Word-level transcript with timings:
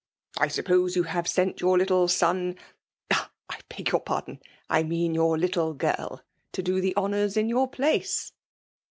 '* 0.23 0.37
I 0.39 0.47
suppose 0.47 0.95
you 0.95 1.03
have 1.03 1.27
sent 1.27 1.61
your 1.61 1.77
little 1.77 2.07
son— 2.07 2.55
I 3.11 3.27
beg 3.69 3.91
your 3.91 4.01
pardon— 4.01 4.39
I 4.67 4.81
mean 4.81 5.13
your 5.13 5.37
little 5.37 5.75
girl, 5.75 6.23
to 6.53 6.63
do 6.63 6.81
the 6.81 6.97
honours 6.97 7.37
in 7.37 7.47
your 7.49 7.67
place 7.67 8.31